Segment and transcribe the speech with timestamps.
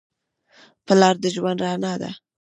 [0.85, 2.11] پلار د ژوند رڼا ده.